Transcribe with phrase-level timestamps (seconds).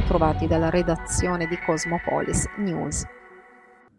[0.00, 3.04] bentrovati dalla redazione di Cosmopolis News.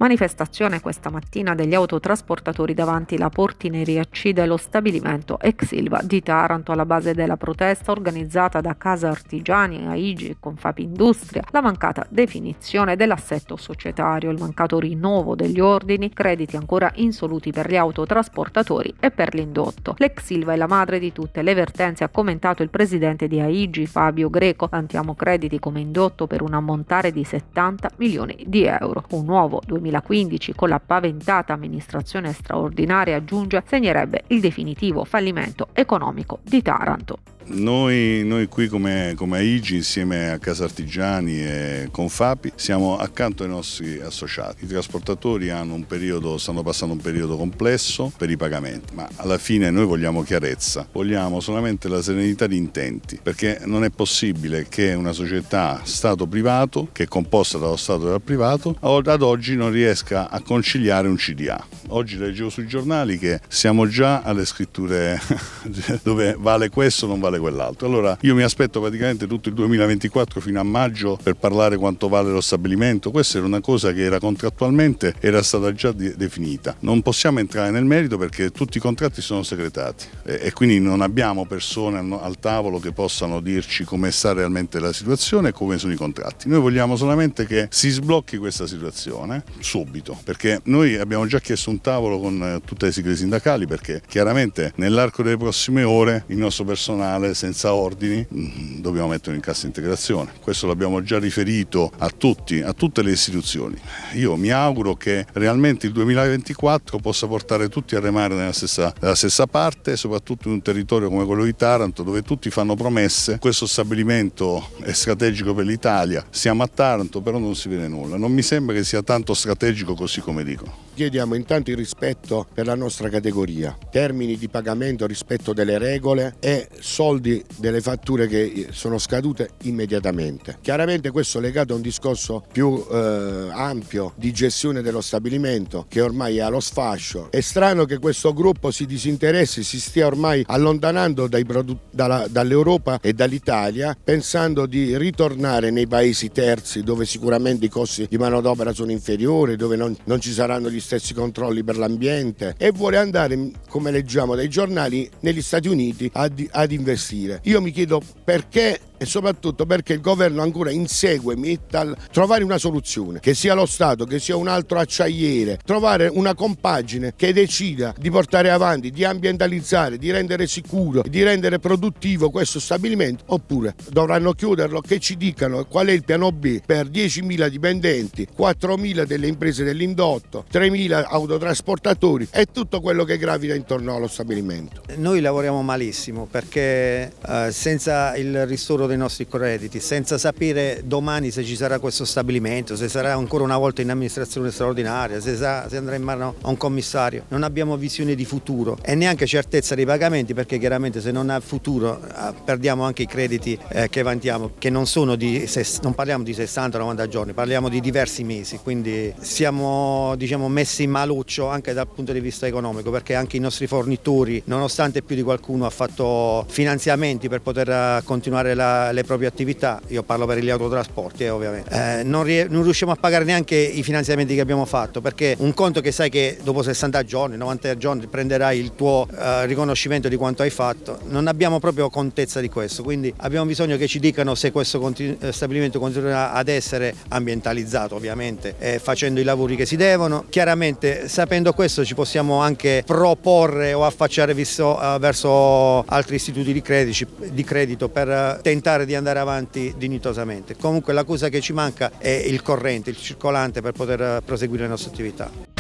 [0.02, 6.72] Manifestazione questa mattina degli autotrasportatori davanti la portineria C dello stabilimento ex Silva di Taranto
[6.72, 13.56] alla base della protesta organizzata da Casa Artigiani, AIGI e Confapindustria, la mancata definizione dell'assetto
[13.58, 19.94] societario, il mancato rinnovo degli ordini, crediti ancora insoluti per gli autotrasportatori e per l'indotto.
[20.00, 23.86] L'ex Silva è la madre di tutte le vertenze, ha commentato il presidente di AIGI
[23.86, 29.04] Fabio Greco, vantiamo crediti come indotto per un ammontare di 70 milioni di euro.
[29.12, 36.40] Un nuovo 2000 2015 con la paventata amministrazione straordinaria aggiunge segnerebbe il definitivo fallimento economico
[36.44, 37.18] di Taranto.
[37.54, 43.50] Noi, noi, qui come, come AIGI insieme a Casa Artigiani e Confapi siamo accanto ai
[43.50, 44.64] nostri associati.
[44.64, 45.50] I trasportatori
[45.86, 50.88] periodo, stanno passando un periodo complesso per i pagamenti, ma alla fine noi vogliamo chiarezza,
[50.92, 57.04] vogliamo solamente la serenità di intenti, perché non è possibile che una società Stato-privato, che
[57.04, 58.78] è composta dallo Stato e dal privato,
[59.12, 61.62] ad oggi non riesca a conciliare un CDA.
[61.90, 65.20] Oggi leggevo sui giornali che siamo già alle scritture
[66.04, 67.88] dove vale questo o non vale quell'altro.
[67.88, 72.32] Allora io mi aspetto praticamente tutto il 2024 fino a maggio per parlare quanto vale
[72.32, 73.12] lo stabilimento.
[73.12, 76.76] Questa era una cosa che era contrattualmente era stata già de- definita.
[76.80, 81.46] Non possiamo entrare nel merito perché tutti i contratti sono segretati e, quindi non abbiamo
[81.46, 85.94] persone al, al tavolo che possano dirci come sta realmente la situazione e come sono
[85.94, 86.48] i contratti.
[86.48, 91.82] Noi vogliamo solamente che si sblocchi questa situazione subito perché noi abbiamo già chiesto un
[91.82, 96.64] tavolo con eh, tutte le sigle sindacali perché chiaramente nell'arco delle prossime ore il nostro
[96.64, 100.32] personale senza ordini mm, dobbiamo mettere in cassa integrazione.
[100.42, 103.76] Questo l'abbiamo già riferito a tutti, a tutte le istituzioni.
[104.14, 109.16] Io mi auguro che realmente il 2024 possa portare tutti a remare nella stessa, nella
[109.16, 113.38] stessa parte, soprattutto in un territorio come quello di Taranto dove tutti fanno promesse.
[113.40, 118.18] Questo stabilimento è strategico per l'Italia, siamo a Taranto però non si vede nulla.
[118.18, 120.90] Non mi sembra che sia tanto strategico così come dicono.
[120.94, 126.68] Chiediamo intanto il rispetto per la nostra categoria, termini di pagamento, rispetto delle regole e
[127.12, 130.58] soldi delle fatture che sono scadute immediatamente.
[130.62, 136.00] Chiaramente questo è legato a un discorso più eh, ampio di gestione dello stabilimento che
[136.00, 137.30] ormai è allo sfascio.
[137.30, 144.66] È strano che questo gruppo si disinteressi, si stia ormai allontanando dall'Europa e dall'Italia pensando
[144.66, 149.96] di ritornare nei paesi terzi dove sicuramente i costi di manodopera sono inferiori, dove non,
[150.06, 155.10] non ci saranno gli stessi controlli per l'ambiente e vuole andare, come leggiamo dai giornali,
[155.22, 157.00] negli Stati Uniti ad, ad investire.
[157.44, 163.20] Io mi chiedo perché e soprattutto perché il governo ancora insegue Mittal trovare una soluzione,
[163.20, 168.12] che sia lo Stato, che sia un altro acciaiere, trovare una compagine che decida di
[168.12, 174.82] portare avanti, di ambientalizzare, di rendere sicuro, di rendere produttivo questo stabilimento, oppure dovranno chiuderlo,
[174.82, 180.46] che ci dicano qual è il piano B per 10.000 dipendenti, 4.000 delle imprese dell'indotto,
[180.54, 184.84] 3.000 autotrasportatori e tutto quello che gravita intorno allo stabilimento.
[184.98, 191.44] Noi lavoriamo malissimo perché eh, senza il ristoro dei nostri crediti, senza sapere domani se
[191.44, 195.78] ci sarà questo stabilimento, se sarà ancora una volta in amministrazione straordinaria, se, sa, se
[195.78, 197.26] andrà in mano a un commissario.
[197.30, 201.40] Non abbiamo visione di futuro e neanche certezza dei pagamenti perché chiaramente se non ha
[201.40, 205.50] futuro eh, perdiamo anche i crediti eh, che vantiamo, che non sono di,
[205.82, 211.48] non parliamo di 60-90 giorni, parliamo di diversi mesi, quindi siamo diciamo, messi in maluccio
[211.48, 215.66] anche dal punto di vista economico perché anche i nostri fornitori, nonostante più di qualcuno
[215.66, 220.50] ha fatto finanziamenti per poter eh, continuare la, le proprie attività, io parlo per gli
[220.50, 225.02] autotrasporti eh, ovviamente, eh, non, non, riusciamo a pagare neanche i finanziamenti che abbiamo fatto
[225.02, 229.46] perché un conto che sai che dopo 60 giorni, 90 giorni prenderai il tuo eh,
[229.46, 233.88] riconoscimento di quanto hai fatto, non abbiamo proprio contezza di questo, quindi abbiamo bisogno che
[233.88, 239.24] ci dicano se questo continu- eh, stabilimento continuerà ad essere ambientalizzato ovviamente, eh, facendo i
[239.24, 240.26] lavori che si devono.
[240.30, 246.62] Chiaramente sapendo questo ci possiamo anche proporre o affacciare visto, uh, verso altri istituti di,
[246.62, 250.56] credici, di credito per tentare tentare di andare avanti dignitosamente.
[250.56, 254.70] Comunque la cosa che ci manca è il corrente, il circolante per poter proseguire le
[254.70, 255.51] nostre attività.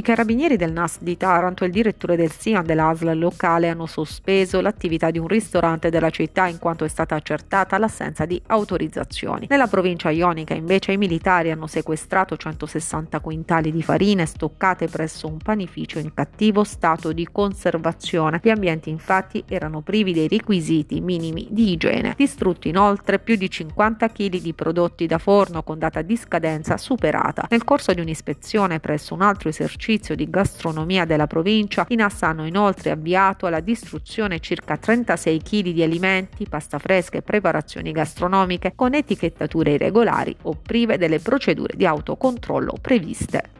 [0.00, 4.62] I carabinieri del NAS di Taranto e il direttore del SIAN dell'ASL locale hanno sospeso
[4.62, 9.48] l'attività di un ristorante della città in quanto è stata accertata l'assenza di autorizzazioni.
[9.50, 15.36] Nella provincia ionica invece i militari hanno sequestrato 160 quintali di farine stoccate presso un
[15.36, 18.40] panificio in cattivo stato di conservazione.
[18.42, 22.14] Gli ambienti infatti erano privi dei requisiti minimi di igiene.
[22.16, 27.48] Distrutti inoltre più di 50 kg di prodotti da forno con data di scadenza superata.
[27.50, 32.22] Nel corso di un'ispezione presso un altro esercizio esercizio di gastronomia della provincia, i NAS
[32.22, 38.72] hanno inoltre avviato alla distruzione circa 36 kg di alimenti, pasta fresca e preparazioni gastronomiche
[38.76, 43.59] con etichettature irregolari o prive delle procedure di autocontrollo previste.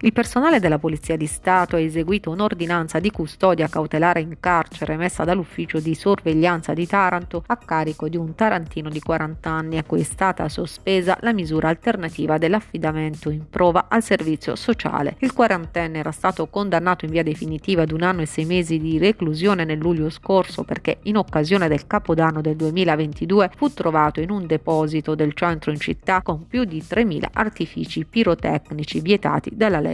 [0.00, 5.24] Il personale della Polizia di Stato ha eseguito un'ordinanza di custodia cautelare in carcere emessa
[5.24, 10.00] dall'ufficio di sorveglianza di Taranto a carico di un tarantino di 40 anni a cui
[10.00, 15.16] è stata sospesa la misura alternativa dell'affidamento in prova al servizio sociale.
[15.20, 18.98] Il quarantenne era stato condannato in via definitiva ad un anno e sei mesi di
[18.98, 24.44] reclusione nel luglio scorso perché in occasione del capodanno del 2022 fu trovato in un
[24.44, 29.84] deposito del centro in città con più di 3.000 artifici pirotecnici vietati dalla legge.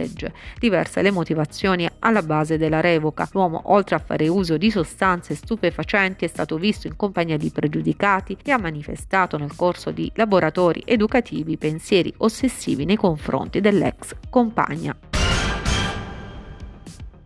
[0.59, 3.27] Diverse le motivazioni alla base della revoca.
[3.31, 8.37] L'uomo, oltre a fare uso di sostanze stupefacenti, è stato visto in compagnia di pregiudicati
[8.43, 15.12] e ha manifestato nel corso di laboratori educativi pensieri ossessivi nei confronti dell'ex compagna.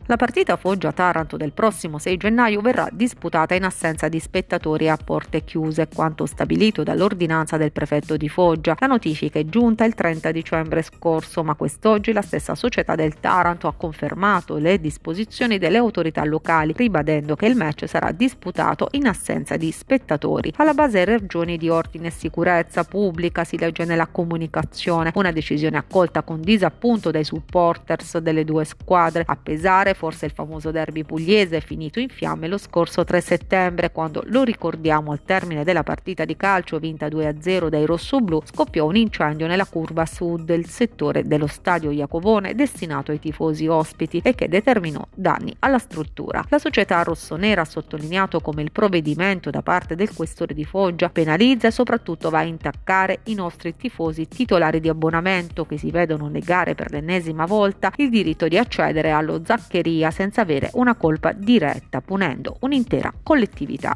[0.10, 5.44] La partita Foggia-Taranto del prossimo 6 gennaio verrà disputata in assenza di spettatori a porte
[5.44, 8.78] chiuse, quanto stabilito dall'ordinanza del prefetto di Foggia.
[8.80, 13.68] La notifica è giunta il 30 dicembre scorso, ma quest'oggi la stessa società del Taranto
[13.68, 19.58] ha confermato le disposizioni delle autorità locali, ribadendo che il match sarà disputato in assenza
[19.58, 20.54] di spettatori.
[20.56, 26.24] Alla base ragioni di ordine e sicurezza pubblica si legge nella comunicazione, una decisione accolta
[26.24, 32.00] con disappunto dai supporters delle due squadre, a pesare forse il famoso derby pugliese finito
[32.00, 36.78] in fiamme lo scorso 3 settembre quando, lo ricordiamo, al termine della partita di calcio
[36.78, 42.54] vinta 2-0 dai rossoblù scoppiò un incendio nella curva sud del settore dello stadio Iacovone
[42.54, 46.46] destinato ai tifosi ospiti e che determinò danni alla struttura.
[46.50, 51.68] La società rossonera ha sottolineato come il provvedimento da parte del questore di Foggia penalizza
[51.68, 56.76] e soprattutto va a intaccare i nostri tifosi titolari di abbonamento che si vedono negare
[56.76, 62.02] per l'ennesima volta il diritto di accedere allo zaccheria periferia senza avere una colpa diretta,
[62.02, 63.96] punendo un'intera collettività.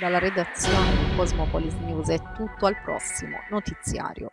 [0.00, 4.32] Dalla redazione di Cosmopolis News è tutto al prossimo notiziario.